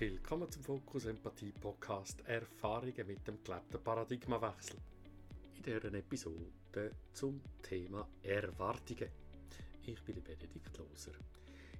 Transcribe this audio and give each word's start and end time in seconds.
Willkommen 0.00 0.48
zum 0.48 0.62
Fokus 0.62 1.06
Empathie 1.06 1.50
Podcast 1.50 2.20
Erfahrungen 2.24 3.04
mit 3.04 3.26
dem 3.26 3.42
gelebten 3.42 3.82
Paradigmawechsel. 3.82 4.76
In 5.56 5.62
dieser 5.64 5.92
Episode 5.92 6.92
zum 7.12 7.40
Thema 7.60 8.08
Erwartungen. 8.22 9.08
Ich 9.82 10.00
bin 10.04 10.22
Benedikt 10.22 10.78
Loser. 10.78 11.14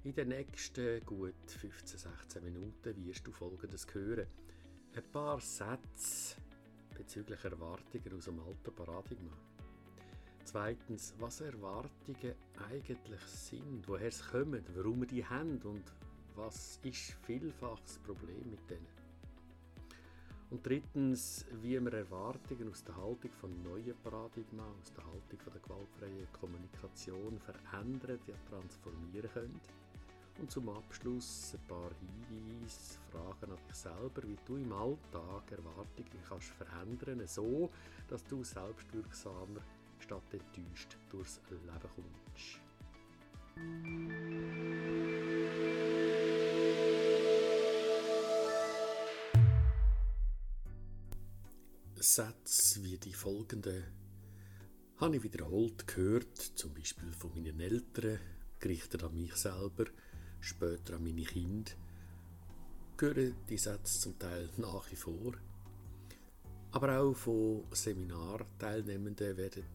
In 0.03 0.13
den 0.13 0.27
nächsten 0.27 0.99
gut 1.05 1.33
15-16 1.47 2.41
Minuten 2.41 3.05
wirst 3.05 3.25
du 3.25 3.31
Folgendes 3.31 3.87
hören. 3.93 4.27
Ein 4.97 5.11
paar 5.13 5.39
Sätze 5.39 6.35
bezüglich 6.97 7.41
Erwartungen 7.45 8.17
aus 8.17 8.25
dem 8.25 8.41
alten 8.41 8.75
Paradigma. 8.75 9.31
Zweitens, 10.43 11.13
was 11.19 11.39
Erwartungen 11.39 12.35
eigentlich 12.69 13.21
sind, 13.21 13.87
woher 13.87 14.11
sie 14.11 14.23
kommen, 14.23 14.65
warum 14.75 14.99
wir 14.99 15.07
die 15.07 15.25
haben 15.25 15.61
und 15.61 15.85
was 16.39 16.79
ist 16.83 17.15
vielfach 17.25 17.79
das 17.81 17.97
Problem 17.99 18.49
mit 18.49 18.69
denen. 18.69 18.87
Und 20.49 20.65
drittens, 20.65 21.45
wie 21.61 21.79
wir 21.79 21.93
Erwartungen 21.93 22.69
aus 22.71 22.83
der 22.83 22.95
Haltung 22.95 23.31
von 23.39 23.61
neuen 23.61 23.95
Paradigma, 24.03 24.63
aus 24.81 24.91
der 24.93 25.05
Haltung 25.05 25.39
von 25.39 25.53
der 25.53 25.61
gewaltfreien 25.61 26.27
Kommunikation 26.39 27.39
verändern, 27.39 28.19
ja 28.25 28.33
transformieren 28.49 29.29
können. 29.31 29.61
Und 30.39 30.49
zum 30.49 30.69
Abschluss 30.69 31.53
ein 31.53 31.67
paar 31.67 31.91
Hinweise, 31.99 32.97
Fragen 33.11 33.51
an 33.51 33.59
dich 33.67 33.75
selber, 33.75 34.23
wie 34.23 34.37
du 34.45 34.55
im 34.55 34.71
Alltag 34.71 35.51
Erwartungen 35.51 36.23
kannst 36.27 36.49
verändern, 36.51 37.27
so 37.27 37.69
dass 38.07 38.23
du 38.23 38.43
selbstwirksamer 38.43 39.61
statt 39.99 40.23
enttäuscht 40.31 40.97
durchs 41.11 41.41
Leben 41.49 41.89
kommst. 41.95 42.61
Sätze 52.11 52.83
wie 52.83 52.97
die 52.97 53.13
folgenden 53.13 53.83
habe 54.97 55.17
ich 55.17 55.23
wiederholt 55.23 55.85
gehört, 55.85 56.37
zum 56.37 56.73
Beispiel 56.73 57.13
von 57.13 57.31
meinen 57.35 57.59
Eltern, 57.59 58.19
gerichtet 58.59 59.03
an 59.03 59.15
mich 59.15 59.35
selber, 59.35 59.85
später 60.39 60.95
an 60.95 61.03
meine 61.03 61.21
Kinder. 61.21 61.71
Hören 62.99 63.35
die 63.47 63.59
Sätze 63.59 63.99
zum 63.99 64.17
Teil 64.17 64.49
nach 64.57 64.89
wie 64.89 64.95
vor. 64.95 65.33
Aber 66.71 66.99
auch 66.99 67.13
von 67.13 67.65
Seminarteilnehmenden 67.73 69.37
werden 69.37 69.65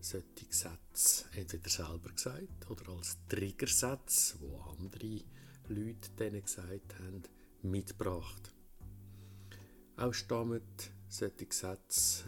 solche 0.00 0.46
Sätze 0.50 1.24
entweder 1.34 1.68
selber 1.68 2.12
gesagt 2.14 2.70
oder 2.70 2.92
als 2.92 3.18
Triggersätze, 3.28 4.36
wo 4.38 4.56
andere 4.70 5.20
Leute 5.66 6.10
denen 6.16 6.42
gesagt 6.42 6.94
haben, 7.00 7.24
mitgebracht. 7.62 8.54
Auch 9.96 10.14
stammen 10.14 10.62
solche 11.12 11.46
Sätze 11.50 12.24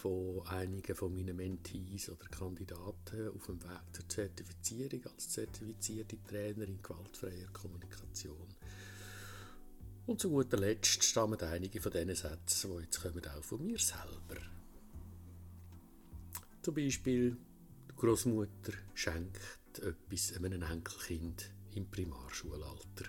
von 0.00 0.46
einigen 0.46 0.94
von 0.94 1.12
meinen 1.12 1.36
Mentees 1.36 2.08
oder 2.08 2.26
Kandidaten 2.26 3.28
auf 3.28 3.46
dem 3.46 3.60
Weg 3.62 3.80
zur 3.92 4.08
Zertifizierung 4.08 5.04
als 5.06 5.30
zertifizierte 5.30 6.16
Trainerin 6.22 6.80
gewaltfreier 6.80 7.48
Kommunikation. 7.52 8.54
Und 10.06 10.20
zu 10.20 10.30
guter 10.30 10.58
Letzt 10.58 11.02
stammen 11.02 11.40
einige 11.40 11.80
von 11.80 11.92
diesen 11.92 12.14
Sätzen, 12.14 12.70
die 12.70 12.84
jetzt 12.84 13.02
kommen 13.02 13.26
auch 13.26 13.42
von 13.42 13.64
mir 13.64 13.78
selber. 13.78 14.40
Zum 16.62 16.74
Beispiel, 16.74 17.36
die 17.90 17.96
Großmutter 17.96 18.72
schenkt 18.94 19.40
etwas 19.78 20.36
einem 20.36 20.62
Enkelkind 20.62 21.50
im 21.74 21.90
Primarschulalter. 21.90 23.06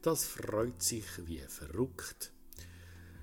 Das 0.00 0.24
freut 0.24 0.82
sich 0.82 1.04
wie 1.26 1.38
verrückt 1.40 2.32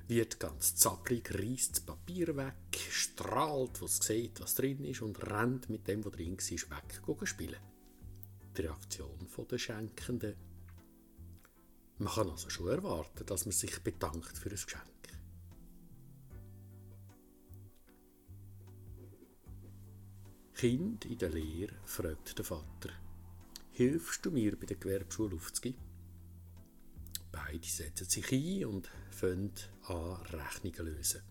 wird 0.08 0.40
ganz 0.40 0.76
zappelig, 0.76 1.34
reißt 1.34 1.72
das 1.72 1.80
Papier 1.82 2.36
weg, 2.36 2.78
strahlt, 2.90 3.82
was 3.82 3.98
sieht, 3.98 4.40
was 4.40 4.56
drin 4.56 4.84
ist 4.84 5.02
und 5.02 5.22
rennt 5.26 5.70
mit 5.70 5.88
dem, 5.88 6.06
was 6.06 6.14
drin 6.14 6.36
ist, 6.36 6.70
weg 6.70 7.28
spielen. 7.28 7.60
Die 8.56 8.62
Reaktion 8.62 9.28
der 9.50 9.58
Schenkenden. 9.58 10.36
Man 11.98 12.14
kann 12.14 12.30
also 12.30 12.50
schon 12.50 12.68
erwarten, 12.68 13.26
dass 13.26 13.46
man 13.46 13.54
sich 13.54 13.80
bedankt 13.80 14.38
für 14.38 14.50
ein 14.50 14.56
Geschenk. 14.56 14.84
Kind 20.54 21.06
in 21.06 21.18
der 21.18 21.30
Lehre 21.30 21.76
fragt 21.86 22.38
der 22.38 22.46
Vater, 22.46 22.90
hilfst 23.72 24.26
du 24.26 24.32
mir 24.32 24.58
bei 24.58 24.66
der 24.66 24.78
Gewerbeschule 24.78 25.36
aufzugeben? 25.36 25.84
Beide 27.32 27.68
setzen 27.68 28.08
sich 28.08 28.32
ein 28.32 28.66
und 28.66 28.90
fangen 29.12 29.52
an, 29.90 30.22
Rechnungen 30.28 30.94
lösen. 30.94 31.22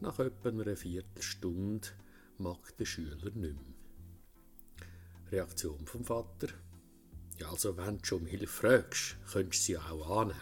Nach 0.00 0.18
etwa 0.18 0.48
einer 0.48 0.76
Viertelstunde 0.76 1.88
mag 2.38 2.76
der 2.76 2.84
Schüler 2.84 3.16
nicht 3.16 3.36
mehr. 3.36 3.54
Reaktion 5.30 5.86
vom 5.86 6.04
Vater. 6.04 6.48
Ja, 7.38 7.50
also 7.50 7.76
wenn 7.76 7.98
du 7.98 8.04
schon 8.04 8.20
um 8.22 8.26
Hilfe 8.26 8.46
fragst, 8.46 9.16
könntest 9.30 9.62
du 9.62 9.66
sie 9.66 9.78
auch 9.78 10.20
annehmen. 10.20 10.40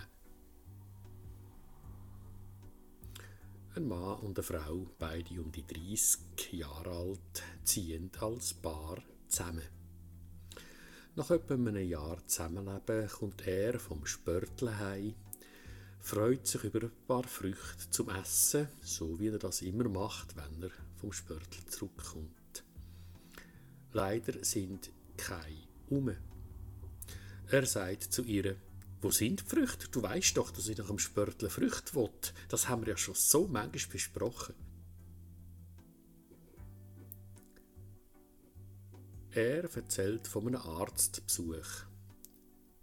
Ein 3.74 3.88
Mann 3.88 4.20
und 4.20 4.38
eine 4.38 4.42
Frau, 4.42 4.86
beide 4.98 5.40
um 5.40 5.52
die 5.52 5.66
30 5.66 6.52
Jahre 6.52 6.90
alt, 6.90 7.42
ziehen 7.64 8.10
als 8.20 8.54
Paar 8.54 9.02
zusammen. 9.28 9.68
Nach 11.14 11.30
etwa 11.30 11.54
einem 11.54 11.76
Jahr 11.76 12.26
Zusammenleben 12.26 13.08
kommt 13.08 13.46
er 13.46 13.78
vom 13.78 14.04
Spörtle 14.06 14.78
heim, 14.78 15.14
freut 16.06 16.46
sich 16.46 16.62
über 16.62 16.82
ein 16.82 16.92
paar 17.08 17.24
Früchte 17.24 17.90
zum 17.90 18.10
Essen, 18.10 18.68
so 18.80 19.18
wie 19.18 19.26
er 19.26 19.40
das 19.40 19.60
immer 19.62 19.88
macht, 19.88 20.36
wenn 20.36 20.62
er 20.62 20.70
vom 21.00 21.12
Spörtle 21.12 21.66
zurückkommt. 21.66 22.64
Leider 23.92 24.44
sind 24.44 24.92
keine 25.16 25.66
um. 25.88 26.14
Er 27.48 27.66
sagt 27.66 28.04
zu 28.04 28.22
ihr, 28.22 28.54
wo 29.00 29.10
sind 29.10 29.40
die 29.40 29.44
Früchte? 29.46 29.88
Du 29.88 30.00
weißt 30.00 30.36
doch, 30.36 30.52
dass 30.52 30.68
ich 30.68 30.78
nach 30.78 30.86
dem 30.86 31.00
Spörtle 31.00 31.50
Früchte 31.50 31.96
will. 31.96 32.10
Das 32.48 32.68
haben 32.68 32.82
wir 32.82 32.90
ja 32.90 32.96
schon 32.96 33.16
so 33.16 33.48
manchmal 33.48 33.92
besprochen. 33.92 34.54
Er 39.32 39.64
erzählt 39.74 40.28
von 40.28 40.46
einem 40.46 40.60
Arztbesuch. 40.60 41.85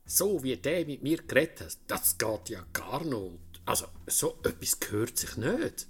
So 0.05 0.43
wie 0.43 0.57
der 0.57 0.85
mit 0.85 1.01
mir 1.01 1.17
geredet 1.17 1.61
hat, 1.61 1.77
das 1.87 2.17
geht 2.17 2.49
ja 2.49 2.65
gar 2.73 3.03
nicht. 3.03 3.61
Also, 3.65 3.87
so 4.07 4.37
etwas 4.43 4.79
gehört 4.79 5.17
sich 5.17 5.37
nicht. 5.37 5.87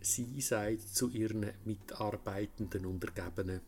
Sie 0.00 0.40
sagt 0.40 0.94
zu 0.94 1.08
ihren 1.08 1.50
mitarbeitenden 1.64 2.84
Untergebenen, 2.84 3.60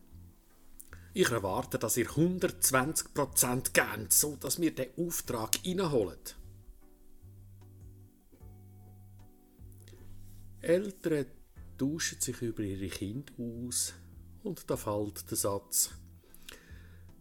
ich 1.13 1.31
erwarte, 1.31 1.79
dass 1.79 1.97
ihr 1.97 2.07
120% 2.07 3.73
gebt, 3.73 4.13
so 4.13 4.35
dass 4.35 4.61
wir 4.61 4.75
den 4.75 4.89
Auftrag 4.97 5.57
reinholen. 5.65 6.19
Eltern 10.61 11.25
tauschen 11.77 12.21
sich 12.21 12.39
über 12.41 12.61
ihre 12.61 12.87
Kinder 12.87 13.33
aus 13.39 13.95
und 14.43 14.69
da 14.69 14.77
fällt 14.77 15.27
der 15.31 15.37
Satz. 15.37 15.89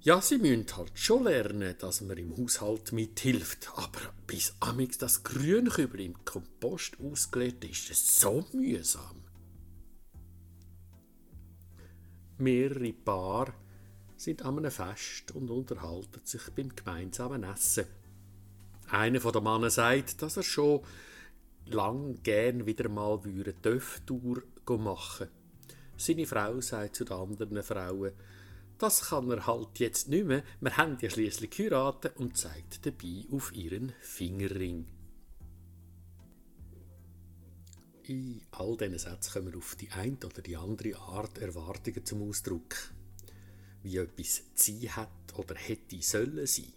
Ja, 0.06 0.20
sie 0.20 0.38
müssen 0.38 0.66
halt 0.76 0.96
schon 0.96 1.24
lernen, 1.24 1.74
dass 1.80 2.00
man 2.00 2.16
im 2.16 2.36
Haushalt 2.36 2.92
mithilft, 2.92 3.72
aber 3.74 3.98
bis 4.28 4.54
amix 4.60 4.98
das 4.98 5.24
Grünkübel 5.24 6.00
im 6.00 6.24
Kompost 6.24 6.98
ausgelegt 7.00 7.64
ist, 7.64 7.90
ist 7.90 8.20
so 8.20 8.46
mühsam. 8.52 9.24
Mehrere 12.38 12.92
Paar 12.92 13.52
sind 14.16 14.44
an 14.44 14.58
einem 14.58 14.70
Fest 14.70 15.32
und 15.34 15.50
unterhalten 15.50 16.20
sich 16.22 16.50
beim 16.54 16.68
gemeinsamen 16.68 17.42
Essen. 17.42 17.86
Einer 18.88 19.20
von 19.20 19.32
den 19.32 19.42
Männern 19.42 19.70
sagt, 19.70 20.22
dass 20.22 20.36
er 20.36 20.44
schon 20.44 20.82
lang 21.64 22.22
gern 22.22 22.64
wieder 22.64 22.88
mal 22.88 23.18
eine 23.24 23.60
Töftour 23.60 24.44
machen 24.78 25.26
Seine 25.96 26.26
Frau 26.26 26.60
sagt 26.60 26.94
zu 26.94 27.04
den 27.04 27.16
anderen 27.16 27.62
Frauen, 27.64 28.12
das 28.78 29.08
kann 29.08 29.30
er 29.30 29.46
halt 29.46 29.78
jetzt 29.78 30.08
nicht 30.08 30.26
mehr, 30.26 30.42
wir 30.60 30.76
haben 30.76 30.98
ja 31.00 31.08
schließlich 31.08 31.50
geheiratet 31.50 32.16
und 32.16 32.36
zeigt 32.36 32.84
dabei 32.84 33.24
auf 33.30 33.54
ihren 33.54 33.92
Fingerring. 34.00 34.86
In 38.04 38.40
all 38.52 38.76
diesen 38.76 38.98
Sätzen 38.98 39.32
kommen 39.32 39.56
auf 39.56 39.74
die 39.74 39.90
eine 39.90 40.16
oder 40.24 40.40
die 40.40 40.56
andere 40.56 40.96
Art 40.96 41.38
Erwartungen 41.38 42.04
zum 42.04 42.28
Ausdruck. 42.28 42.76
Wie 43.82 43.96
etwas 43.96 44.42
sein 44.54 44.94
hat 44.94 45.08
oder 45.34 45.56
hätte 45.56 46.00
sollen 46.02 46.46
sein. 46.46 46.72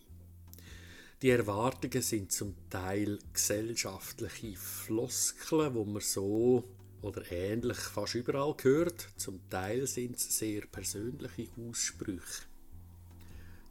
Die 1.21 1.29
Erwartungen 1.29 2.01
sind 2.01 2.31
zum 2.31 2.55
Teil 2.69 3.19
gesellschaftliche 3.33 4.55
Floskeln, 4.55 5.75
wo 5.75 5.83
man 5.83 6.01
so 6.01 6.63
oder 7.01 7.31
ähnlich 7.31 7.77
fast 7.77 8.15
überall 8.15 8.55
hört. 8.61 9.09
Zum 9.17 9.49
Teil 9.49 9.87
sind 9.87 10.17
es 10.17 10.37
sehr 10.37 10.61
persönliche 10.67 11.47
Aussprüche. 11.57 12.43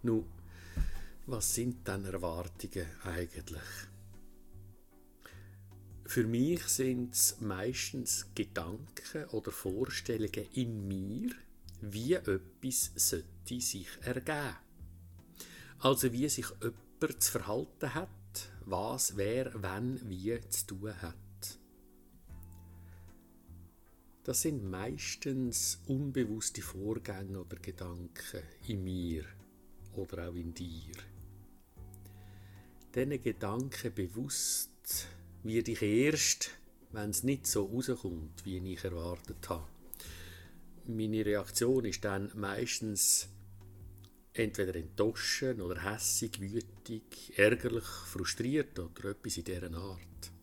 Nun, 0.03 0.25
Was 1.31 1.55
sind 1.55 1.87
denn 1.87 2.07
Erwartungen 2.07 2.87
eigentlich? 3.05 3.61
Für 6.07 6.25
mich 6.25 6.63
sind 6.63 7.13
es 7.13 7.39
meistens 7.43 8.29
Gedanken 8.35 9.27
oder 9.33 9.51
Vorstellungen 9.51 10.47
in 10.55 10.89
mir, 10.89 11.33
wie 11.83 12.15
etwas 12.15 12.93
sollte 12.95 13.61
sich 13.61 13.89
ergeben. 14.01 14.57
Also 15.81 16.11
wie 16.15 16.31
sich 16.31 16.47
jemand 16.63 17.23
zu 17.23 17.33
verhalten 17.33 17.95
hat, 17.95 18.09
was 18.65 19.15
wer 19.19 19.53
wenn 19.63 20.01
wie 20.09 20.41
zu 20.49 20.67
tun 20.67 21.03
hat. 21.03 21.28
Das 24.29 24.43
sind 24.43 24.63
meistens 24.63 25.81
unbewusste 25.87 26.61
Vorgänge 26.61 27.41
oder 27.41 27.57
Gedanken 27.57 28.43
in 28.67 28.85
mir 28.85 29.25
oder 29.95 30.29
auch 30.29 30.35
in 30.35 30.53
dir. 30.53 30.93
Diesen 32.95 33.23
Gedanken 33.23 33.95
bewusst 33.95 35.07
werde 35.43 35.71
ich 35.71 35.81
erst, 35.81 36.51
wenn 36.93 37.09
es 37.09 37.23
nicht 37.23 37.47
so 37.47 37.65
rauskommt, 37.65 38.45
wie 38.45 38.59
ich 38.71 38.85
erwartet 38.85 39.49
habe. 39.49 39.65
Meine 40.87 41.25
Reaktion 41.25 41.87
ist 41.87 42.05
dann 42.05 42.31
meistens 42.35 43.31
entweder 44.35 44.77
enttäuschen 44.77 45.63
oder 45.63 45.91
hässig, 45.91 46.39
wütig, 46.39 47.33
ärgerlich, 47.39 47.87
frustriert 47.87 48.79
oder 48.79 49.09
etwas 49.09 49.39
in 49.39 49.45
dieser 49.45 49.73
Art. 49.73 50.38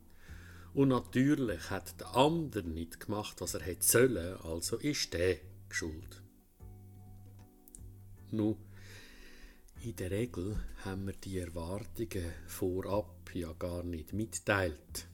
Und 0.75 0.89
natürlich 0.89 1.69
hat 1.69 2.01
der 2.01 2.17
andere 2.17 2.67
nicht 2.67 2.99
gemacht, 2.99 3.39
was 3.39 3.53
er 3.53 3.61
hätte 3.61 3.85
sollen, 3.85 4.35
also 4.41 4.75
ist 4.75 5.13
der 5.13 5.37
schuld. 5.69 6.21
Nun, 8.31 8.57
in 9.81 9.95
der 9.95 10.11
Regel 10.11 10.59
haben 10.83 11.07
wir 11.07 11.13
die 11.13 11.39
Erwartungen 11.39 12.25
vorab 12.47 13.33
ja 13.33 13.53
gar 13.53 13.83
nicht 13.83 14.11
mitteilt. 14.11 15.07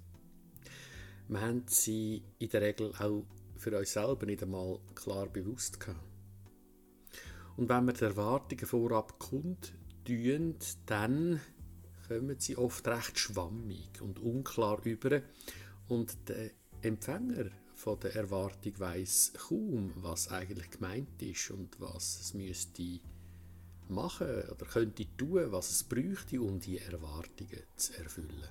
Wir 1.28 1.42
haben 1.42 1.64
sie 1.68 2.24
in 2.40 2.50
der 2.50 2.62
Regel 2.62 2.92
auch 2.98 3.26
für 3.56 3.78
uns 3.78 3.94
selber 3.94 4.26
nicht 4.26 4.42
einmal 4.42 4.80
klar 4.96 5.28
bewusst 5.28 5.80
gehabt. 5.80 6.00
Und 7.56 7.70
wenn 7.70 7.86
wir 7.86 7.94
die 7.94 8.06
Erwartungen 8.06 8.66
vorab 8.66 9.20
kundtun, 9.20 10.56
dann 10.88 11.40
kommen 12.12 12.40
sie 12.40 12.58
oft 12.58 12.86
recht 12.88 13.18
schwammig 13.18 14.02
und 14.02 14.20
unklar 14.20 14.86
über 14.86 15.22
und 15.88 16.28
der 16.28 16.52
Empfänger 16.82 17.46
von 17.74 18.00
der 18.02 18.16
Erwartung 18.16 18.78
weiß 18.78 19.34
kaum, 19.48 19.94
was 19.96 20.28
eigentlich 20.28 20.72
gemeint 20.72 21.22
ist 21.22 21.52
und 21.52 21.80
was 21.80 22.20
es 22.20 22.34
müsste 22.34 23.00
machen 23.88 24.28
oder 24.28 24.66
könnte 24.66 25.06
tun, 25.16 25.52
was 25.52 25.72
es 25.72 25.84
bräuchte, 25.84 26.42
um 26.42 26.60
die 26.60 26.80
Erwartungen 26.80 27.64
zu 27.76 27.94
erfüllen. 27.98 28.50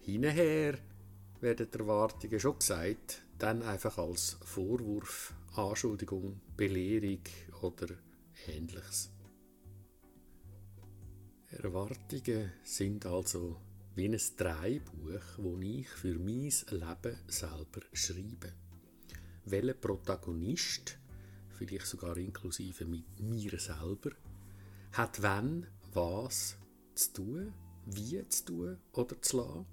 Hinher 0.00 0.78
werden 1.40 1.68
die 1.72 1.78
Erwartungen 1.78 2.40
schon 2.40 2.58
gesagt, 2.58 3.22
dann 3.38 3.62
einfach 3.62 3.98
als 3.98 4.38
Vorwurf, 4.44 5.34
Anschuldigung, 5.56 6.40
Belehrung 6.56 7.20
oder 7.62 7.88
ähnliches. 8.46 9.13
Erwartungen 11.64 12.52
sind 12.62 13.06
also 13.06 13.56
wie 13.94 14.06
ein 14.06 14.20
Dreibuch, 14.36 15.22
wo 15.38 15.58
ich 15.60 15.88
für 15.88 16.18
mein 16.18 16.52
Leben 16.70 17.18
selber 17.26 17.80
schreibe. 17.94 18.52
Welcher 19.46 19.72
Protagonist, 19.72 20.98
vielleicht 21.56 21.86
sogar 21.86 22.18
inklusive 22.18 22.84
mit 22.84 23.18
mir 23.18 23.58
selber, 23.58 24.10
hat 24.92 25.22
wann 25.22 25.66
was 25.94 26.56
zu 26.94 27.12
tun, 27.14 27.54
wie 27.86 28.28
zu 28.28 28.44
tun 28.44 28.78
oder 28.92 29.22
zu 29.22 29.38
lassen. 29.38 29.66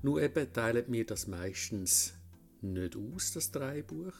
Nur 0.00 0.22
eben 0.22 0.50
teilt 0.54 0.88
mir 0.88 1.04
das 1.04 1.26
meistens 1.26 2.14
nicht 2.62 2.96
aus, 2.96 3.32
das 3.32 3.50
Dreibuch. 3.50 4.14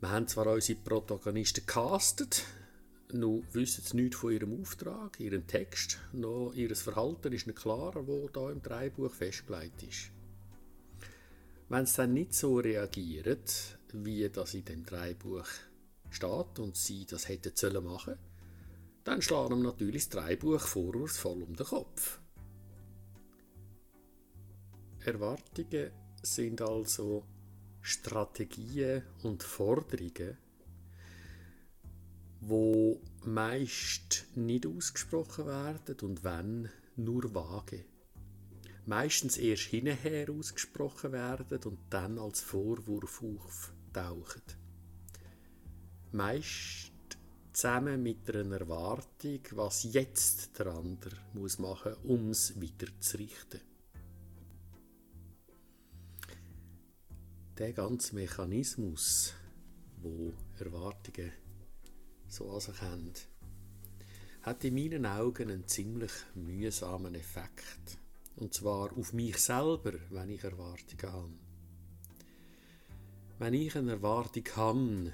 Wir 0.00 0.10
haben 0.10 0.28
zwar 0.28 0.46
unsere 0.46 0.78
Protagonisten 0.78 1.66
castet, 1.66 2.44
noch 3.14 3.42
wissen 3.52 3.84
sie 3.84 3.96
nichts 3.96 4.16
von 4.16 4.32
ihrem 4.32 4.60
Auftrag, 4.60 5.18
ihrem 5.20 5.46
Text, 5.46 5.98
noch 6.12 6.52
ihr 6.54 6.74
Verhalten 6.74 7.32
ist 7.32 7.46
nicht 7.46 7.58
klar, 7.58 7.94
wo 8.06 8.28
da 8.28 8.50
im 8.50 8.62
Dreibuch 8.62 9.12
festgelegt 9.12 9.82
ist. 9.82 10.10
Wenn 11.68 11.86
sie 11.86 11.96
dann 11.96 12.14
nicht 12.14 12.34
so 12.34 12.56
reagieren, 12.56 13.38
wie 13.92 14.28
das 14.28 14.54
in 14.54 14.64
dem 14.64 14.84
Dreibuch 14.84 15.46
steht 16.10 16.58
und 16.58 16.76
sie 16.76 17.06
das 17.06 17.28
hätten 17.28 17.52
sollen 17.54 17.84
machen, 17.84 18.16
dann 19.04 19.22
schlagen 19.22 19.54
ihm 19.54 19.62
natürlich 19.62 20.08
das 20.08 20.22
Dreibuch 20.22 20.60
vorwurfsvoll 20.60 21.42
um 21.42 21.56
den 21.56 21.66
Kopf. 21.66 22.20
Erwartungen 25.04 25.90
sind 26.22 26.60
also 26.60 27.24
Strategien 27.80 29.02
und 29.24 29.42
Forderungen, 29.42 30.38
wo 32.44 33.00
meist 33.24 34.26
nicht 34.34 34.66
ausgesprochen 34.66 35.46
werden 35.46 35.96
und 36.00 36.24
wenn 36.24 36.68
nur 36.96 37.32
vage. 37.32 37.84
Meistens 38.84 39.36
erst 39.36 39.62
hinterher 39.62 40.28
ausgesprochen 40.28 41.12
werden 41.12 41.60
und 41.64 41.78
dann 41.88 42.18
als 42.18 42.40
Vorwurf 42.40 43.22
auftauchen. 43.22 44.42
Meist 46.10 46.90
zusammen 47.52 48.02
mit 48.02 48.28
einer 48.28 48.58
Erwartung, 48.60 49.40
was 49.52 49.84
jetzt 49.84 50.58
der 50.58 50.66
andere 50.66 51.16
muss 51.34 51.60
machen, 51.60 51.94
um 52.02 52.30
es 52.30 52.60
wieder 52.60 52.88
zu 52.98 53.18
richten. 53.18 53.60
Der 57.56 57.72
ganze 57.72 58.16
Mechanismus, 58.16 59.32
wo 59.98 60.32
Erwartungen 60.58 61.30
so 62.32 62.50
an 62.50 62.60
sich 62.60 62.80
haben, 62.80 63.12
hat 64.42 64.64
in 64.64 64.74
meinen 64.74 65.04
Augen 65.06 65.50
einen 65.50 65.68
ziemlich 65.68 66.12
mühsamen 66.34 67.14
Effekt. 67.14 67.98
Und 68.36 68.54
zwar 68.54 68.96
auf 68.96 69.12
mich 69.12 69.36
selber, 69.36 69.92
wenn 70.10 70.30
ich 70.30 70.42
Erwartungen 70.42 71.12
habe. 71.12 71.32
Wenn 73.38 73.54
ich 73.54 73.76
eine 73.76 73.92
Erwartung 73.92 74.44
habe, 74.56 75.12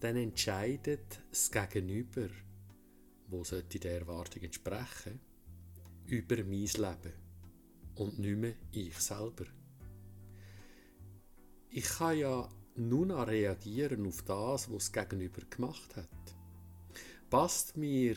dann 0.00 0.16
entscheidet 0.16 1.20
das 1.30 1.50
Gegenüber, 1.50 2.28
wo 3.28 3.42
sollte 3.42 3.78
der 3.78 4.00
Erwartung 4.00 4.42
entsprechen, 4.42 5.20
über 6.06 6.36
mein 6.44 6.66
Leben 6.66 7.12
und 7.94 8.18
nicht 8.18 8.36
mehr 8.36 8.54
ich 8.72 8.98
selber. 8.98 9.46
Ich 11.70 11.84
kann 11.84 12.18
ja 12.18 12.48
noch 12.76 13.26
reagieren 13.26 14.06
auf 14.06 14.22
das, 14.22 14.70
was 14.70 14.90
das 14.90 14.92
Gegenüber 14.92 15.42
gemacht 15.48 15.96
hat 15.96 16.39
passt 17.30 17.76
mir 17.76 18.16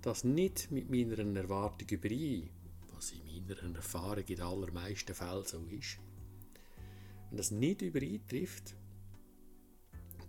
das 0.00 0.24
nicht 0.24 0.70
mit 0.70 0.90
meiner 0.90 1.18
Erwartung 1.36 1.88
überein, 1.90 2.48
was 2.94 3.12
in 3.12 3.46
meiner 3.46 3.76
Erfahrung 3.76 4.24
in 4.26 4.40
allermeisten 4.40 5.14
Fällen 5.14 5.44
so 5.44 5.62
ist, 5.70 5.98
wenn 7.28 7.36
das 7.36 7.50
nicht 7.50 7.82
übereintrifft, 7.82 8.74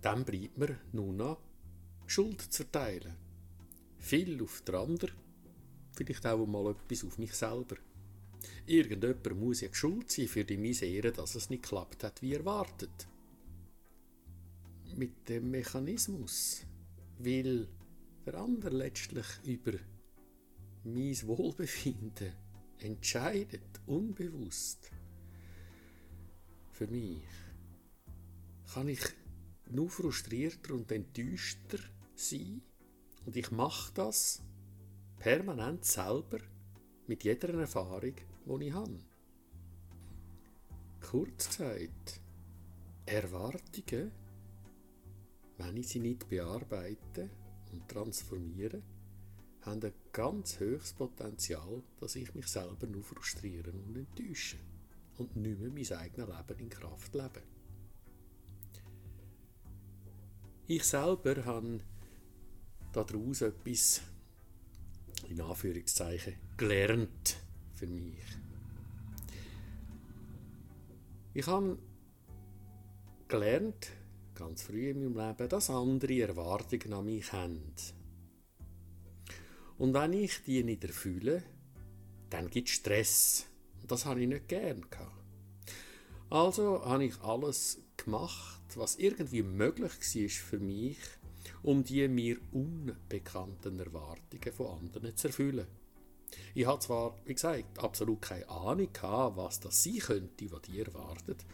dann 0.02 0.24
bleibt 0.24 0.58
mir 0.58 0.78
nur 0.92 1.12
noch 1.12 1.40
Schuld 2.06 2.40
zu 2.42 2.62
verteilen. 2.62 3.16
Viel 3.98 4.42
auf 4.42 4.62
den 4.62 4.74
anderen, 4.74 5.14
vielleicht 5.92 6.26
auch 6.26 6.46
mal 6.46 6.70
etwas 6.70 7.04
auf 7.04 7.18
mich 7.18 7.32
selber. 7.32 7.76
Irgendjemand 8.66 9.38
muss 9.38 9.60
ja 9.60 9.68
schuld 9.72 10.10
sein 10.10 10.28
für 10.28 10.44
die 10.44 10.56
Misere, 10.56 11.12
dass 11.12 11.34
es 11.34 11.50
nicht 11.50 11.62
geklappt 11.62 12.04
hat, 12.04 12.20
wie 12.22 12.34
erwartet. 12.34 13.08
Mit 14.96 15.28
dem 15.28 15.50
Mechanismus, 15.50 16.62
weil 17.18 17.68
der 18.30 18.40
andere 18.40 18.76
letztlich 18.76 19.26
über 19.44 19.72
mein 20.84 21.16
Wohlbefinden 21.26 22.32
entscheidet, 22.78 23.80
unbewusst, 23.86 24.90
für 26.72 26.86
mich, 26.86 27.22
kann 28.72 28.88
ich 28.88 29.00
nur 29.70 29.90
frustrierter 29.90 30.74
und 30.74 30.90
enttäuschter 30.92 31.78
sein 32.14 32.62
und 33.26 33.36
ich 33.36 33.50
mache 33.50 33.92
das 33.94 34.40
permanent 35.18 35.84
selber 35.84 36.38
mit 37.08 37.24
jeder 37.24 37.52
Erfahrung, 37.54 38.14
die 38.46 38.66
ich 38.66 38.72
habe. 38.72 39.00
Kurz 41.00 41.48
gesagt, 41.48 42.20
Erwartungen, 43.06 44.12
wenn 45.58 45.76
ich 45.76 45.88
sie 45.88 46.00
nicht 46.00 46.28
bearbeite, 46.28 47.28
und 47.72 47.88
transformieren, 47.88 48.82
haben 49.62 49.82
ein 49.82 49.92
ganz 50.12 50.58
hohes 50.60 50.92
Potenzial, 50.92 51.82
dass 51.98 52.16
ich 52.16 52.34
mich 52.34 52.46
selber 52.46 52.86
nur 52.86 53.02
frustrieren 53.02 53.74
und 53.86 53.96
enttäusche 53.96 54.56
und 55.18 55.36
nicht 55.36 55.60
mehr 55.60 55.70
mein 55.70 55.98
eigenes 55.98 56.28
Leben 56.28 56.60
in 56.60 56.68
Kraft 56.70 57.14
lebe. 57.14 57.42
Ich 60.66 60.84
selber 60.84 61.44
habe 61.44 61.80
daraus 62.92 63.42
etwas, 63.42 64.02
in 65.28 65.40
Anführungszeichen, 65.40 66.36
gelernt 66.56 67.36
für 67.74 67.86
mich. 67.86 68.24
Ich 71.34 71.46
habe 71.46 71.78
gelernt, 73.28 73.92
ganz 74.34 74.62
früh 74.62 74.90
in 74.90 75.12
meinem 75.12 75.36
Leben, 75.36 75.48
dass 75.48 75.70
andere 75.70 76.20
Erwartungen 76.20 76.92
an 76.92 77.04
mich 77.04 77.32
haben. 77.32 77.74
Und 79.78 79.94
wenn 79.94 80.12
ich 80.12 80.42
die 80.44 80.62
nicht 80.62 80.84
erfülle, 80.84 81.42
dann 82.28 82.50
gibt 82.50 82.68
es 82.68 82.74
Stress. 82.74 83.46
Und 83.80 83.90
das 83.90 84.04
habe 84.04 84.20
ich 84.20 84.28
nicht 84.28 84.48
gern 84.48 84.82
gehabt. 84.90 85.16
Also 86.28 86.84
habe 86.84 87.06
ich 87.06 87.20
alles 87.22 87.82
gemacht, 87.96 88.62
was 88.76 88.96
irgendwie 88.96 89.42
möglich 89.42 89.90
war 89.90 90.28
für 90.28 90.58
mich, 90.58 90.98
um 91.62 91.82
die 91.82 92.06
mir 92.08 92.38
unbekannten 92.52 93.80
Erwartungen 93.80 94.52
von 94.52 94.78
anderen 94.78 95.16
zu 95.16 95.28
erfüllen. 95.28 95.66
Ich 96.54 96.66
hatte 96.66 96.86
zwar, 96.86 97.16
wie 97.24 97.34
gesagt, 97.34 97.78
absolut 97.78 98.22
keine 98.22 98.48
Ahnung 98.48 98.92
gehabt, 98.92 99.36
was 99.36 99.60
das 99.60 99.82
sein 99.82 99.98
könnte, 99.98 100.52
was 100.52 100.62
die 100.62 100.80
erwartet. 100.80 101.44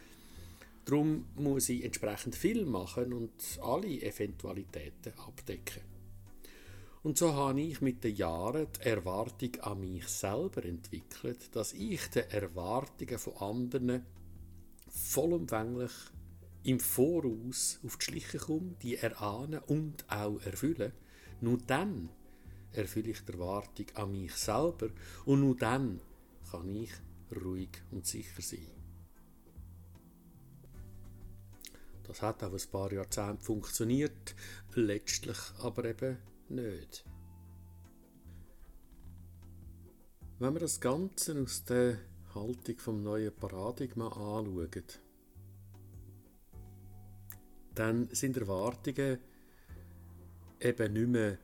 Darum 0.87 1.27
muss 1.35 1.69
ich 1.69 1.85
entsprechend 1.85 2.37
viel 2.37 2.65
machen 2.65 3.13
und 3.13 3.33
alle 3.61 4.01
Eventualitäten 4.01 5.13
abdecken. 5.19 5.83
Und 7.03 7.19
so 7.19 7.35
habe 7.35 7.61
ich 7.61 7.81
mit 7.81 8.05
den 8.05 8.15
Jahren 8.15 8.69
die 8.77 8.89
Erwartung 8.89 9.57
an 9.63 9.81
mich 9.81 10.07
selber 10.07 10.65
entwickelt, 10.65 11.55
dass 11.57 11.73
ich 11.73 12.07
den 12.11 12.31
Erwartungen 12.31 13.19
von 13.19 13.37
anderen 13.37 14.07
vollumfänglich 14.89 15.91
im 16.63 16.79
Voraus 16.79 17.81
auf 17.85 17.97
die 17.97 18.05
Schliche 18.05 18.39
komme, 18.39 18.77
die 18.81 18.97
erahnen 18.97 19.61
und 19.67 20.05
auch 20.09 20.41
erfüllen. 20.43 20.93
Nur 21.41 21.59
dann 21.59 22.11
erfülle 22.73 23.11
ich 23.11 23.25
die 23.25 23.33
Erwartung 23.33 23.87
an 23.95 24.13
mich 24.13 24.35
selber 24.35 24.89
und 25.25 25.41
nur 25.41 25.57
dann 25.57 26.01
kann 26.49 26.75
ich 26.77 26.93
ruhig 27.35 27.71
und 27.91 28.07
sicher 28.07 28.41
sein. 28.41 28.76
Das 32.07 32.23
hat 32.23 32.43
auch 32.45 32.53
ein 32.53 32.71
paar 32.71 32.93
Jahrzehnte 32.93 33.45
funktioniert, 33.45 34.35
letztlich 34.75 35.39
aber 35.61 35.85
eben 35.85 36.19
nicht. 36.49 37.05
Wenn 40.39 40.53
wir 40.53 40.61
das 40.61 40.81
Ganze 40.81 41.41
aus 41.41 41.65
der 41.65 41.99
Haltung 42.35 42.79
vom 42.79 43.03
neuen 43.03 43.35
Paradigma 43.35 44.09
anschauen, 44.09 44.85
dann 47.75 48.09
sind 48.13 48.37
Erwartungen 48.37 49.19
eben 50.61 50.93
nicht 50.93 51.09
mehr 51.09 51.39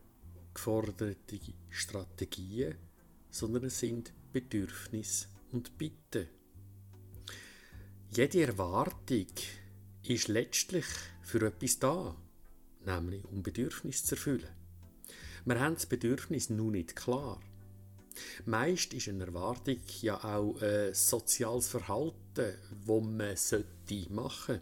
geforderte 0.55 1.17
Strategien, 1.71 2.75
sondern 3.31 3.65
es 3.65 3.79
sind 3.79 4.13
Bedürfnisse 4.33 5.29
und 5.53 5.77
Bitten. 5.77 6.29
Jede 8.11 8.43
Erwartung 8.43 9.27
ist 10.07 10.29
letztlich 10.29 10.85
für 11.23 11.47
etwas 11.47 11.79
da, 11.79 12.17
nämlich 12.85 13.25
um 13.25 13.43
Bedürfnis 13.43 14.05
zu 14.05 14.15
erfüllen. 14.15 14.49
Wir 15.45 15.61
haben 15.61 15.75
das 15.75 15.87
Bedürfnis 15.87 16.51
nun 16.51 16.73
nicht 16.73 16.97
klar. 16.97 17.41
Meist 18.45 18.93
ist 18.95 19.09
eine 19.09 19.27
Erwartung 19.27 19.79
ja 20.01 20.23
auch 20.23 20.61
ein 20.61 20.95
soziales 20.95 21.69
Verhalten, 21.69 22.15
das 22.35 22.87
man 22.87 23.07
machen 23.17 23.37
sollte. 23.37 24.61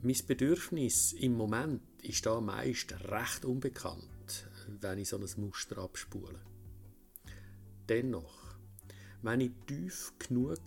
Mein 0.00 0.16
Bedürfnis 0.26 1.12
im 1.12 1.36
Moment 1.36 1.82
ist 2.02 2.24
da 2.24 2.40
meist 2.40 2.92
recht 3.10 3.44
unbekannt, 3.44 4.46
wenn 4.80 4.98
ich 4.98 5.08
so 5.08 5.18
ein 5.18 5.28
Muster 5.38 5.78
abspule. 5.78 6.38
Dennoch, 7.88 8.54
wenn 9.22 9.40
ich 9.40 9.50
tief 9.66 10.12
genug 10.18 10.60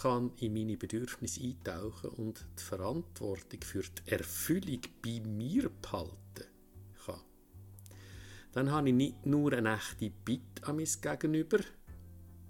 kann 0.00 0.32
in 0.38 0.54
meine 0.54 0.76
Bedürfnisse 0.76 1.42
eintauchen 1.42 2.10
und 2.10 2.44
die 2.58 2.62
Verantwortung 2.62 3.60
für 3.62 3.82
die 3.82 4.10
Erfüllung 4.10 4.80
bei 5.02 5.20
mir 5.20 5.68
behalten 5.68 6.46
kann, 7.04 7.20
dann 8.52 8.70
habe 8.70 8.88
ich 8.88 8.94
nicht 8.94 9.26
nur 9.26 9.52
eine 9.52 9.74
echte 9.74 10.10
Bitte 10.10 10.66
an 10.66 10.76
mein 10.76 10.88
Gegenüber, 11.00 11.58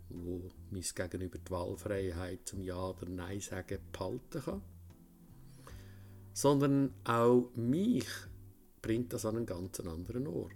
wo 0.09 0.51
mein 0.71 0.83
Gegenüber 0.83 1.39
die 1.39 1.51
Wahlfreiheit 1.51 2.41
zum 2.47 2.63
Ja 2.63 2.91
oder 2.91 3.09
Nein 3.09 3.41
sagen 3.41 3.79
behalten 3.93 4.43
kann, 4.43 4.63
sondern 6.33 6.95
auch 7.05 7.51
mich 7.57 8.07
bringt 8.81 9.13
das 9.13 9.25
an 9.25 9.37
einen 9.37 9.47
ganz 9.47 9.81
anderen 9.81 10.27
Ort. 10.27 10.53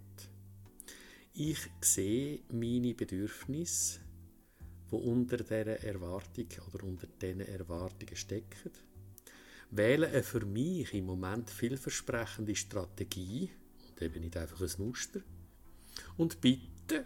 Ich 1.33 1.59
sehe 1.81 2.40
meine 2.50 2.95
Bedürfnisse 2.95 4.00
wo 4.90 4.99
unter 4.99 5.38
dieser 5.38 5.83
Erwartung 5.83 6.47
oder 6.73 6.85
unter 6.85 7.07
diesen 7.07 7.40
Erwartungen 7.40 8.16
stecken. 8.16 8.71
Wähle 9.71 10.09
eine 10.09 10.23
für 10.23 10.45
mich 10.45 10.95
im 10.95 11.07
Moment 11.07 11.50
vielversprechende 11.50 12.55
Strategie 12.55 13.50
und 13.88 14.02
eben 14.02 14.21
nicht 14.21 14.37
einfach 14.37 14.61
ein 14.61 14.87
Muster 14.87 15.21
und 16.16 16.40
bitte 16.40 17.05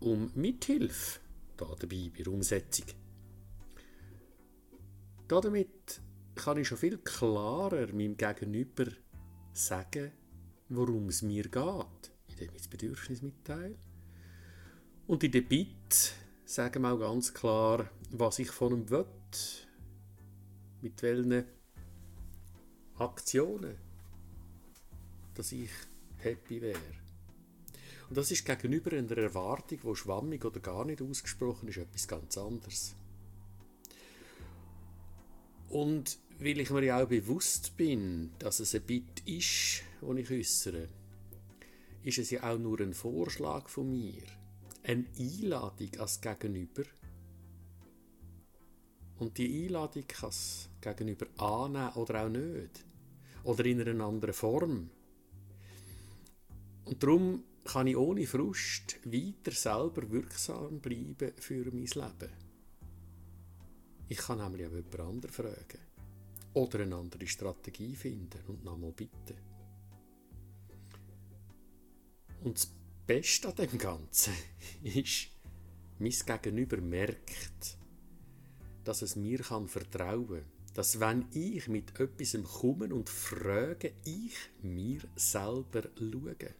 um 0.00 0.30
Mithilfe 0.34 1.20
da 1.56 1.66
dabei 1.78 2.10
bei 2.16 2.22
der 2.22 2.32
Umsetzung. 2.32 2.86
Damit 5.26 6.00
kann 6.34 6.56
ich 6.56 6.68
schon 6.68 6.78
viel 6.78 6.98
klarer 6.98 7.92
meinem 7.92 8.16
Gegenüber 8.16 8.86
sagen, 9.52 10.12
worum 10.68 11.08
es 11.08 11.22
mir 11.22 11.42
geht, 11.42 12.12
indem 12.28 12.54
ich 12.54 12.62
das 12.62 12.68
Bedürfnis 12.68 13.22
mitteile. 13.22 13.76
Und 15.06 15.24
in 15.24 15.32
der 15.32 15.40
Bitte 15.42 16.12
sagen 16.48 16.80
wir 16.80 16.94
auch 16.94 16.98
ganz 16.98 17.34
klar, 17.34 17.90
was 18.10 18.38
ich 18.38 18.50
von 18.50 18.72
ihm 18.72 18.88
will, 18.88 19.04
mit 20.80 21.02
welchen 21.02 21.44
Aktionen, 22.96 23.76
dass 25.34 25.52
ich 25.52 25.68
happy 26.16 26.62
wäre. 26.62 26.80
Und 28.08 28.16
das 28.16 28.30
ist 28.30 28.46
gegenüber 28.46 28.96
einer 28.96 29.18
Erwartung, 29.18 29.78
die 29.84 29.94
schwammig 29.94 30.42
oder 30.42 30.60
gar 30.60 30.86
nicht 30.86 31.02
ausgesprochen 31.02 31.68
ist, 31.68 31.76
etwas 31.76 32.08
ganz 32.08 32.38
anderes. 32.38 32.94
Und 35.68 36.18
weil 36.38 36.60
ich 36.60 36.70
mir 36.70 36.82
ja 36.82 37.02
auch 37.02 37.08
bewusst 37.08 37.76
bin, 37.76 38.32
dass 38.38 38.60
es 38.60 38.74
ein 38.74 38.82
Bitt 38.84 39.20
ist, 39.26 39.82
den 40.00 40.16
ich 40.16 40.30
äußere, 40.30 40.88
ist 42.04 42.16
es 42.16 42.30
ja 42.30 42.50
auch 42.50 42.58
nur 42.58 42.80
ein 42.80 42.94
Vorschlag 42.94 43.68
von 43.68 43.90
mir 43.90 44.22
eine 44.88 45.04
Einladung 45.18 45.90
als 45.98 46.20
Gegenüber. 46.20 46.82
Und 49.18 49.36
die 49.36 49.64
Einladung 49.64 50.06
kann 50.06 50.30
das 50.30 50.70
Gegenüber 50.80 51.26
annehmen 51.36 51.92
oder 51.94 52.24
auch 52.24 52.30
nicht. 52.30 52.84
Oder 53.44 53.66
in 53.66 53.82
einer 53.82 54.04
anderen 54.04 54.32
Form. 54.32 54.90
Und 56.84 57.02
darum 57.02 57.44
kann 57.64 57.86
ich 57.86 57.96
ohne 57.96 58.26
Frust 58.26 58.98
weiter 59.04 59.52
selber 59.52 60.10
wirksam 60.10 60.80
bleiben 60.80 61.32
für 61.38 61.64
mein 61.66 61.84
Leben. 61.84 62.32
Ich 64.08 64.18
kann 64.18 64.38
nämlich 64.38 64.66
auch 64.66 64.70
jemand 64.70 65.00
anderen 65.00 65.34
fragen. 65.34 65.80
Oder 66.54 66.80
eine 66.80 66.96
andere 66.96 67.26
Strategie 67.26 67.94
finden 67.94 68.40
und 68.46 68.64
nochmal 68.64 68.92
bitten. 68.92 69.36
Und 72.42 72.56
das 72.56 72.77
Beste 73.08 73.48
an 73.48 73.54
dem 73.54 73.78
Ganzen 73.78 74.34
ist, 74.82 75.28
mein 75.98 76.12
Gegenüber 76.12 76.76
merkt, 76.76 77.78
dass 78.84 79.00
es 79.00 79.16
mir 79.16 79.38
kann 79.38 79.66
vertrauen 79.66 80.28
kann. 80.28 80.44
Dass 80.74 81.00
wenn 81.00 81.24
ich 81.32 81.68
mit 81.68 81.98
etwas 81.98 82.36
komme 82.60 82.94
und 82.94 83.08
frage, 83.08 83.94
ich 84.04 84.36
mir 84.60 85.00
selber 85.16 85.84
schaue. 85.98 86.54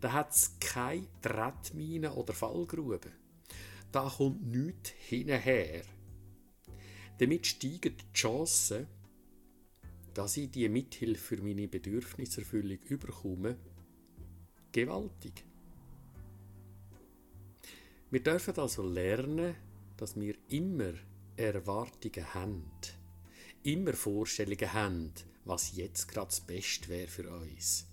Da 0.00 0.14
hat 0.14 0.30
es 0.30 0.56
keine 0.58 1.06
Tretmine 1.20 2.14
oder 2.14 2.32
Fallgrube. 2.32 3.12
Da 3.92 4.08
kommt 4.08 4.46
nichts 4.46 4.94
hinterher. 5.06 5.84
Damit 7.18 7.46
steigen 7.46 7.94
die 7.94 8.12
Chancen, 8.14 8.86
dass 10.14 10.38
ich 10.38 10.50
die 10.50 10.66
Mithilfe 10.70 11.36
für 11.36 11.42
meine 11.42 11.68
Bedürfniserfüllung 11.68 12.78
überkomme, 12.84 13.58
gewaltig. 14.76 15.42
Wir 18.10 18.22
dürfen 18.22 18.58
also 18.58 18.82
lernen, 18.86 19.54
dass 19.96 20.20
wir 20.20 20.34
immer 20.48 20.92
Erwartungen 21.34 22.34
haben, 22.34 22.70
immer 23.62 23.94
Vorstellungen 23.94 24.72
haben, 24.74 25.12
was 25.46 25.76
jetzt 25.76 26.08
gerade 26.08 26.26
das 26.26 26.40
Beste 26.40 26.88
wäre 26.90 27.08
für 27.08 27.30
uns. 27.30 27.86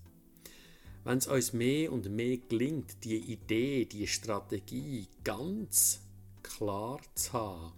Wenn 1.05 1.19
es 1.19 1.27
uns 1.27 1.53
mehr 1.53 1.91
und 1.91 2.09
mehr 2.09 2.37
gelingt, 2.37 3.03
die 3.05 3.17
Idee, 3.17 3.85
die 3.85 4.05
Strategie 4.05 5.07
ganz 5.23 6.01
klar 6.41 6.99
zu 7.15 7.31
haben 7.33 7.73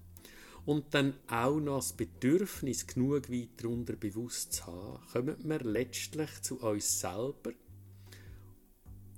und 0.66 0.96
dann 0.96 1.14
auch 1.28 1.60
noch 1.60 1.78
das 1.78 1.94
Bedürfnis 1.94 2.88
genug 2.88 3.32
weit 3.32 3.50
darunter 3.58 3.94
bewusst 3.94 4.54
zu 4.54 4.66
haben, 4.66 5.00
kommen 5.12 5.38
wir 5.44 5.60
letztlich 5.60 6.42
zu 6.42 6.60
uns 6.60 7.00
selber 7.00 7.52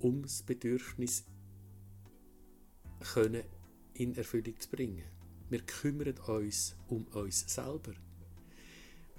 um 0.00 0.22
das 0.22 0.42
Bedürfnis 0.42 1.24
können 3.12 3.42
in 3.94 4.14
Erfüllung 4.16 4.58
zu 4.58 4.68
bringen. 4.70 5.04
Wir 5.50 5.60
kümmern 5.60 6.16
uns 6.18 6.76
um 6.88 7.06
uns 7.08 7.52
selber. 7.52 7.92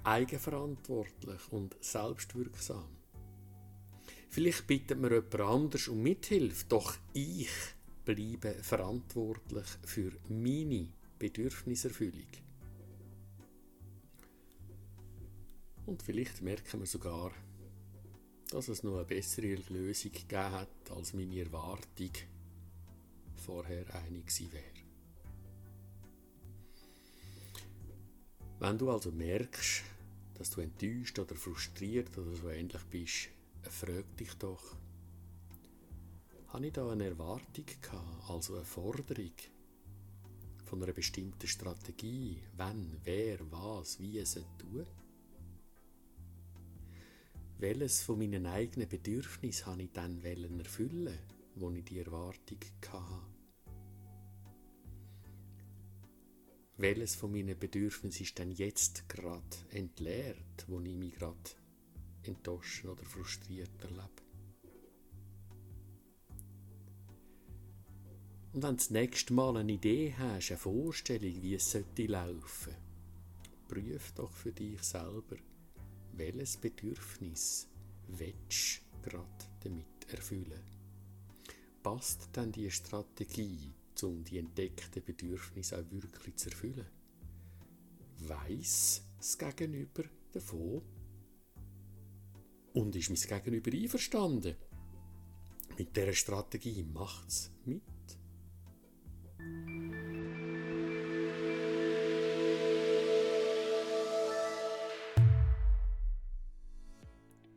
Eigenverantwortlich 0.04 1.40
und 1.50 1.76
selbstwirksam. 1.80 2.88
Vielleicht 4.30 4.66
bittet 4.66 4.98
mir 4.98 5.10
jemand 5.12 5.40
anders 5.40 5.88
um 5.88 6.02
Mithilfe, 6.02 6.64
doch 6.68 6.96
ich 7.12 7.50
bleibe 8.04 8.54
verantwortlich 8.62 9.66
für 9.84 10.12
meine 10.28 10.88
Bedürfniserfüllung. 11.18 12.28
Und 15.86 16.02
vielleicht 16.02 16.40
merken 16.42 16.78
wir 16.78 16.86
sogar, 16.86 17.32
dass 18.50 18.68
es 18.68 18.82
noch 18.82 18.96
eine 18.96 19.04
bessere 19.04 19.54
Lösung 19.68 20.12
gegeben 20.12 20.50
hat, 20.52 20.90
als 20.90 21.14
meine 21.14 21.40
Erwartung 21.40 22.10
vorher 23.36 23.84
gewesen 23.84 24.52
wäre. 24.52 24.64
Wenn 28.58 28.76
du 28.76 28.90
also 28.90 29.10
merkst, 29.10 29.82
dass 30.34 30.50
du 30.50 30.60
enttäuscht 30.60 31.18
oder 31.18 31.34
frustriert 31.34 32.16
oder 32.18 32.34
so 32.34 32.50
ähnlich 32.50 32.82
bist, 32.90 33.28
frag 33.62 34.16
dich 34.16 34.34
doch, 34.34 34.76
habe 36.48 36.66
ich 36.66 36.72
da 36.72 36.90
eine 36.90 37.04
Erwartung 37.04 37.64
gehabt, 37.80 38.30
also 38.30 38.56
eine 38.56 38.64
Forderung 38.64 39.32
von 40.66 40.82
einer 40.82 40.92
bestimmten 40.92 41.46
Strategie, 41.46 42.42
wenn, 42.56 42.96
wer, 43.04 43.38
was, 43.50 44.00
wie 44.00 44.18
es 44.18 44.34
tun? 44.58 44.86
Welches 47.60 48.00
von 48.00 48.18
meinen 48.18 48.46
eigenen 48.46 48.88
Bedürfnissen 48.88 49.66
habe 49.66 49.82
ich 49.82 49.92
dann 49.92 50.22
erfüllen, 50.22 51.18
wo 51.56 51.70
ich 51.70 51.84
die 51.84 51.98
Erwartung 51.98 52.58
hatte? 52.90 53.26
Welches 56.78 57.16
von 57.16 57.32
meinen 57.32 57.58
Bedürfnissen 57.58 58.22
ist 58.22 58.38
denn 58.38 58.52
jetzt 58.52 59.06
gerade 59.10 59.44
entleert, 59.72 60.64
wo 60.68 60.80
ich 60.80 60.96
mich 60.96 61.14
gerade 61.16 61.36
enttäuscht 62.22 62.86
oder 62.86 63.04
frustriert 63.04 63.78
erlebe? 63.82 64.08
Und 68.54 68.62
wenn 68.62 68.70
du 68.70 68.76
das 68.76 68.88
nächste 68.88 69.34
Mal 69.34 69.58
eine 69.58 69.72
Idee 69.72 70.14
hast, 70.16 70.50
eine 70.50 70.58
Vorstellung, 70.58 71.42
wie 71.42 71.56
es 71.56 71.70
sollte 71.70 72.06
laufen, 72.06 72.74
prüf 73.68 74.12
doch 74.12 74.32
für 74.32 74.50
dich 74.50 74.82
selber, 74.82 75.36
welches 76.20 76.58
Bedürfnis 76.58 77.66
willst 78.08 78.82
du 79.02 79.10
gerade 79.10 79.44
damit 79.64 80.12
erfüllen? 80.12 80.60
Passt 81.82 82.28
denn 82.36 82.52
die 82.52 82.70
Strategie 82.70 83.72
um 84.02 84.24
die 84.24 84.38
entdeckten 84.38 85.02
Bedürfnisse 85.02 85.78
auch 85.78 85.90
wirklich 85.90 86.36
zu 86.36 86.50
erfüllen? 86.50 86.86
Weiss 88.18 89.02
das 89.16 89.38
Gegenüber 89.38 90.04
davon? 90.32 90.82
Und 92.74 92.96
ist 92.96 93.10
mein 93.10 93.42
Gegenüber 93.42 93.72
einverstanden? 93.72 94.56
Mit 95.78 95.96
dieser 95.96 96.12
Strategie 96.12 96.82
macht 96.82 97.28
es 97.28 97.50
mit. 97.64 97.82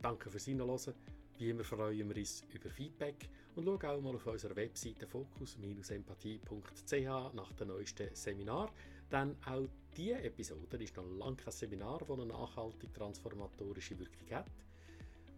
Danke 0.04 0.28
fürs 0.28 0.44
Hinhören. 0.44 0.94
Wie 1.38 1.48
immer 1.48 1.64
freuen 1.64 2.10
wir 2.10 2.16
uns 2.18 2.44
über 2.52 2.68
Feedback 2.68 3.26
und 3.56 3.64
schau 3.64 3.72
auch 3.72 4.00
mal 4.02 4.14
auf 4.14 4.26
unserer 4.26 4.54
Webseite 4.54 5.06
fokus-empathie.ch 5.06 7.32
nach 7.32 7.52
dem 7.54 7.68
neuesten 7.68 8.14
Seminar. 8.14 8.70
Denn 9.10 9.34
auch 9.46 9.66
diese 9.96 10.22
Episode 10.22 10.76
ist 10.76 10.98
noch 10.98 11.06
lange 11.06 11.36
kein 11.36 11.52
Seminar, 11.52 12.00
das 12.00 12.10
eine 12.10 12.26
nachhaltig 12.26 12.92
transformatorische 12.92 13.98
Wirkung 13.98 14.30
hat. 14.30 14.50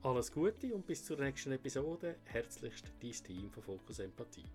Alles 0.02 0.32
Gute 0.32 0.74
und 0.74 0.84
bis 0.84 1.04
zur 1.04 1.20
nächsten 1.20 1.52
Episode. 1.52 2.16
Herzlichst 2.24 2.92
dein 3.00 3.12
Team 3.12 3.48
von 3.52 3.62
Fokus 3.62 4.00
Empathie. 4.00 4.46